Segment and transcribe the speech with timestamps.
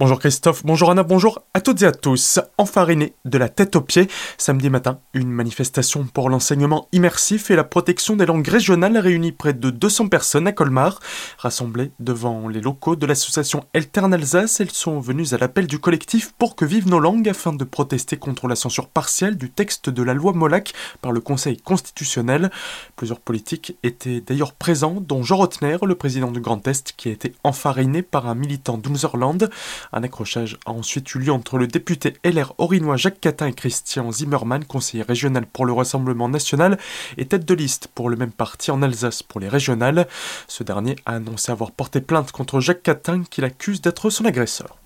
[0.00, 2.40] Bonjour Christophe, bonjour Anna, bonjour à toutes et à tous.
[2.56, 7.64] Enfariné de la tête aux pieds, samedi matin, une manifestation pour l'enseignement immersif et la
[7.64, 11.00] protection des langues régionales réunit près de 200 personnes à Colmar.
[11.36, 16.32] Rassemblées devant les locaux de l'association Eltern Alsace, elles sont venues à l'appel du collectif
[16.38, 20.02] pour que vivent nos langues afin de protester contre la censure partielle du texte de
[20.02, 20.72] la loi Molac
[21.02, 22.50] par le Conseil constitutionnel.
[22.96, 27.12] Plusieurs politiques étaient d'ailleurs présents, dont Jean Rotner, le président du Grand Est, qui a
[27.12, 29.50] été enfariné par un militant d'Unzerland.
[29.92, 34.10] Un accrochage a ensuite eu lieu entre le député LR orinois Jacques Catin et Christian
[34.12, 36.78] Zimmermann, conseiller régional pour le Rassemblement national
[37.16, 40.06] et tête de liste pour le même parti en Alsace pour les régionales.
[40.46, 44.76] Ce dernier a annoncé avoir porté plainte contre Jacques Catin qu'il accuse d'être son agresseur.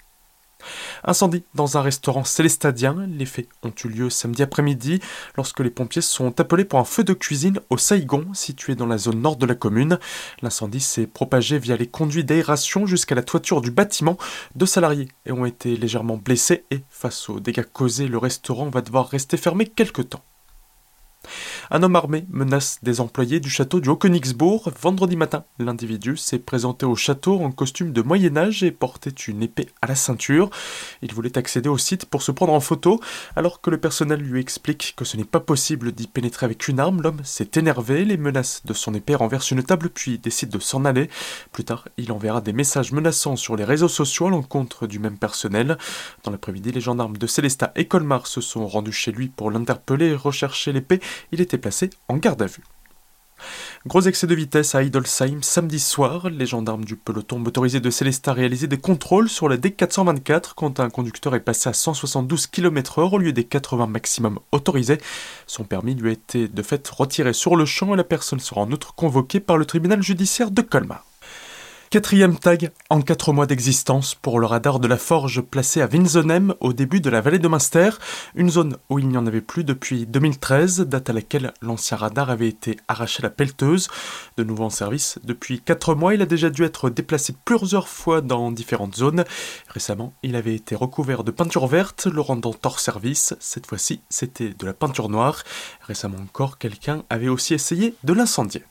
[1.05, 3.07] Incendie dans un restaurant célestadien.
[3.09, 5.01] Les faits ont eu lieu samedi après-midi
[5.37, 8.99] lorsque les pompiers sont appelés pour un feu de cuisine au Saigon, situé dans la
[8.99, 9.99] zone nord de la commune.
[10.43, 14.17] L'incendie s'est propagé via les conduits d'aération jusqu'à la toiture du bâtiment.
[14.55, 19.09] Deux salariés ont été légèrement blessés et, face aux dégâts causés, le restaurant va devoir
[19.09, 20.25] rester fermé quelque temps.
[21.70, 24.70] Un homme armé menace des employés du château du Haut-Königsbourg.
[24.81, 29.69] Vendredi matin, l'individu s'est présenté au château en costume de Moyen-Âge et portait une épée
[29.81, 30.51] à la ceinture.
[31.01, 33.01] Il voulait accéder au site pour se prendre en photo,
[33.34, 36.81] alors que le personnel lui explique que ce n'est pas possible d'y pénétrer avec une
[36.81, 37.01] arme.
[37.01, 40.84] L'homme s'est énervé, les menaces de son épée renversent une table puis décide de s'en
[40.84, 41.09] aller.
[41.53, 45.19] Plus tard, il enverra des messages menaçants sur les réseaux sociaux à l'encontre du même
[45.19, 45.78] personnel.
[46.25, 50.09] Dans l'après-midi, les gendarmes de Célestat et Colmar se sont rendus chez lui pour l'interpeller
[50.09, 51.01] et rechercher l'épée.
[51.58, 52.64] Placé en garde à vue.
[53.86, 56.30] Gros excès de vitesse à Idolsheim samedi soir.
[56.30, 60.88] Les gendarmes du peloton motorisé de Célestat réalisaient des contrôles sur la D424 quand un
[60.88, 64.98] conducteur est passé à 172 km/h au lieu des 80 maximum autorisés.
[65.47, 68.62] Son permis lui a été de fait retiré sur le champ et la personne sera
[68.62, 71.05] en outre convoquée par le tribunal judiciaire de Colmar.
[71.95, 76.53] Quatrième tag en quatre mois d'existence pour le radar de la Forge placé à Winsenem
[76.59, 77.91] au début de la vallée de Munster,
[78.34, 82.31] une zone où il n'y en avait plus depuis 2013, date à laquelle l'ancien radar
[82.31, 83.87] avait été arraché à la pelleteuse.
[84.37, 88.22] De nouveau en service, depuis quatre mois, il a déjà dû être déplacé plusieurs fois
[88.22, 89.22] dans différentes zones.
[89.69, 93.37] Récemment, il avait été recouvert de peinture verte, le rendant hors service.
[93.38, 95.44] Cette fois-ci, c'était de la peinture noire.
[95.82, 98.65] Récemment encore, quelqu'un avait aussi essayé de l'incendier.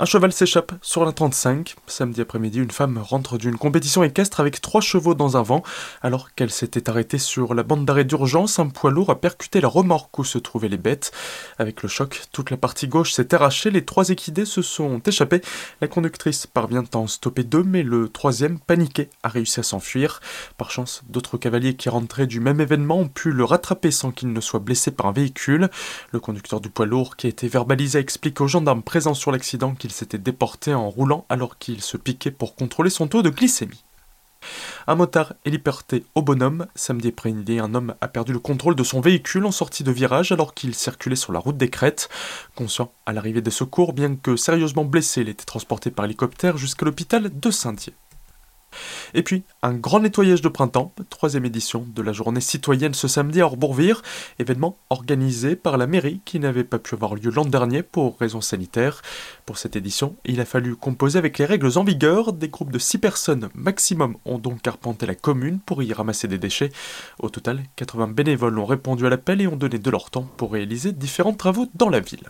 [0.00, 1.74] Un cheval s'échappe sur la 35.
[1.88, 5.64] Samedi après-midi, une femme rentre d'une compétition équestre avec trois chevaux dans un vent.
[6.02, 9.66] Alors qu'elle s'était arrêtée sur la bande d'arrêt d'urgence, un poids lourd a percuté la
[9.66, 11.10] remorque où se trouvaient les bêtes.
[11.58, 15.40] Avec le choc, toute la partie gauche s'est arrachée, les trois équidés se sont échappés.
[15.80, 20.20] La conductrice parvient à en stopper deux, mais le troisième, paniqué, a réussi à s'enfuir.
[20.58, 24.32] Par chance, d'autres cavaliers qui rentraient du même événement ont pu le rattraper sans qu'il
[24.32, 25.68] ne soit blessé par un véhicule.
[26.12, 29.74] Le conducteur du poids lourd, qui a été verbalisé, explique aux gendarmes présents sur l'accident
[29.74, 33.84] qu'il s'était déporté en roulant alors qu'il se piquait pour contrôler son taux de glycémie.
[34.86, 36.66] Un motard est liberté au bonhomme.
[36.74, 40.32] Samedi après-midi, un homme a perdu le contrôle de son véhicule en sortie de virage
[40.32, 42.08] alors qu'il circulait sur la route des Crêtes.
[42.54, 46.86] Conscient à l'arrivée des secours, bien que sérieusement blessé, il était transporté par hélicoptère jusqu'à
[46.86, 47.94] l'hôpital de Saint-Dié.
[49.14, 53.40] Et puis, un grand nettoyage de printemps, troisième édition de la journée citoyenne ce samedi
[53.40, 54.02] à Orbourvire,
[54.38, 58.40] événement organisé par la mairie qui n'avait pas pu avoir lieu l'an dernier pour raisons
[58.40, 59.02] sanitaires.
[59.46, 62.32] Pour cette édition, il a fallu composer avec les règles en vigueur.
[62.32, 66.38] Des groupes de 6 personnes maximum ont donc arpenté la commune pour y ramasser des
[66.38, 66.70] déchets.
[67.18, 70.52] Au total, 80 bénévoles ont répondu à l'appel et ont donné de leur temps pour
[70.52, 72.28] réaliser différents travaux dans la ville.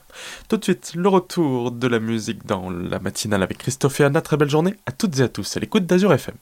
[0.48, 4.20] Tout de suite, le retour de la musique dans la matinale avec Christophe et Anna.
[4.20, 6.34] Très belle journée à toutes et à tous à l'écoute d'Azur FM.